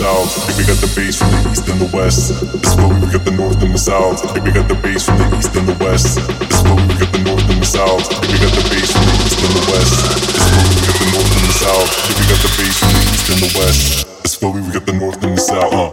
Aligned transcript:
south. 0.00 0.56
We 0.56 0.64
got 0.64 0.80
the 0.80 0.88
bass 0.96 1.18
from 1.18 1.30
the 1.30 1.50
east 1.52 1.68
and 1.68 1.80
the 1.80 1.88
west. 1.92 2.28
This 2.40 2.74
way 2.76 2.88
we 2.88 3.06
got 3.12 3.24
the 3.24 3.30
north 3.36 3.62
and 3.62 3.74
the 3.74 3.78
south. 3.78 4.22
We 4.32 4.50
got 4.50 4.66
the 4.66 4.74
bass 4.80 5.04
from 5.04 5.18
the 5.18 5.36
east 5.36 5.54
and 5.56 5.68
the 5.68 5.76
west. 5.84 6.16
This 6.16 6.62
way 6.64 6.76
we 6.88 6.94
got 6.96 7.12
the 7.12 7.20
north 7.20 7.44
and 7.50 7.60
the 7.60 7.66
south. 7.66 8.08
We 8.24 8.38
got 8.40 8.54
the 8.54 8.64
bass 8.72 8.92
from 8.92 9.04
the 9.04 9.26
east 9.26 9.44
and 9.44 9.58
the 9.58 9.66
west. 9.68 10.00
This 10.00 10.40
way 10.48 10.64
we 10.64 10.80
got 10.88 10.96
the 10.96 11.06
north 11.12 11.36
and 11.36 11.44
the 11.44 11.52
south. 11.52 11.92
We 12.16 12.24
got 12.32 12.40
the 12.40 12.50
bass 12.56 12.78
from 12.80 12.92
the 12.96 13.02
east 13.12 13.28
and 13.28 13.40
the 13.44 13.60
west 13.60 14.19
story. 14.40 14.62
We 14.62 14.72
got 14.72 14.86
the 14.86 14.92
north 14.94 15.22
and 15.22 15.36
the 15.36 15.40
south. 15.40 15.70
huh? 15.70 15.90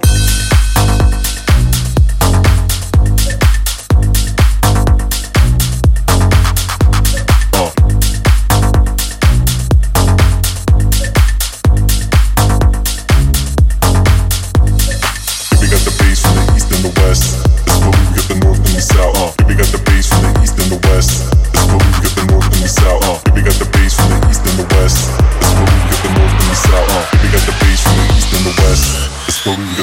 south. 18.80 19.36
We 19.48 19.56
got 19.56 19.68
the 19.68 19.82
bass 19.84 20.08
from 20.08 20.24
the 20.24 20.42
east 20.42 20.56
and 20.62 20.72
the 20.72 20.80
west. 20.88 21.28
That's 21.52 21.68
where 21.68 21.82
we 21.84 21.92
got 22.00 22.14
the 22.16 22.26
north 22.32 22.46
and 22.56 22.64
the 22.64 22.70
south. 22.70 23.04
Uh, 23.04 23.20
we 23.36 23.42
got 23.42 23.58
the 23.60 23.68
bass 23.74 23.96
from 24.00 24.10
the 24.22 24.27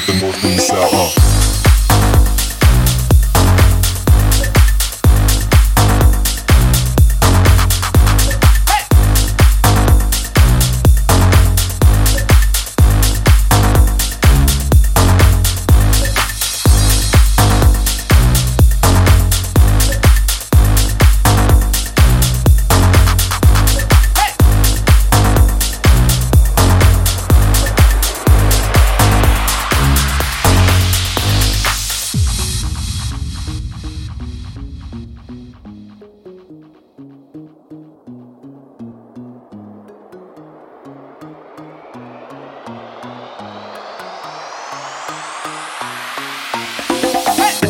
the 0.07 0.21
north 0.21 0.45
and 0.45 0.55
the 0.55 0.61
south. 0.61 0.91
Uh. 0.93 1.64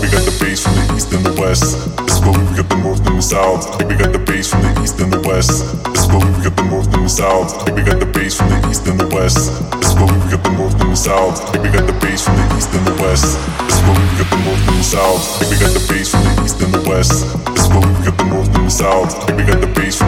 we 0.05 0.11
got 0.11 0.25
the 0.29 0.37
bass 0.37 0.61
from 0.61 0.77
the 0.77 0.85
east 0.93 1.13
and 1.17 1.25
the 1.25 1.33
west. 1.41 1.65
It's 2.05 2.21
where 2.21 2.37
we 2.37 2.45
got 2.53 2.69
the 2.69 2.77
north 2.77 3.01
and 3.09 3.17
the 3.17 3.25
south. 3.25 3.65
I 3.81 3.89
we 3.89 3.97
got 3.97 4.13
the 4.13 4.21
bass 4.21 4.53
from 4.53 4.61
the 4.61 4.73
east 4.85 5.01
and 5.01 5.09
the 5.09 5.21
west. 5.25 5.65
It's 5.97 6.05
where 6.13 6.21
we 6.21 6.45
got 6.45 6.53
the 6.61 6.65
north 6.69 6.93
and 6.93 7.05
the 7.05 7.09
south. 7.09 7.49
I 7.65 7.73
we 7.73 7.81
got 7.81 7.99
the 8.05 8.11
bass 8.13 8.37
from 8.37 8.53
the 8.53 8.61
east 8.69 8.85
and 8.85 9.01
the 9.01 9.09
west. 9.09 9.49
It's 9.81 9.97
where 9.97 10.13
we 10.13 10.29
got 10.29 10.45
the 10.45 10.53
north 10.61 10.77
and 10.77 10.93
the 10.93 11.01
south. 11.01 11.41
I 11.41 11.57
we 11.57 11.73
got 11.73 11.89
the 11.89 11.97
bass 12.05 12.21
from 12.21 12.37
the 12.37 12.45
east 12.53 12.69
and 12.77 12.85
the 12.85 12.95
west. 13.01 13.33
It's 13.65 13.81
where 13.81 13.97
we 13.97 14.13
got 14.21 14.29
the 14.29 14.39
north 14.45 14.69
and 14.69 14.77
the 14.77 14.85
south. 14.85 15.25
I 15.41 15.45
we 15.49 15.57
got 15.57 15.73
the 15.73 15.85
bass 15.89 16.09
from 16.13 16.23
the 16.29 16.33
east 16.45 16.61
and 16.61 16.73
the 16.77 16.83
west. 16.85 17.17
It's 17.57 17.67
where 17.73 17.81
we 17.81 17.97
got 18.05 18.17
the 18.21 18.27
north 18.29 18.53
and 18.53 18.67
the 18.69 18.75
south. 18.77 19.11
I 19.25 19.33
we 19.33 19.43
got 19.49 19.61
the 19.65 19.73
bass 19.73 20.04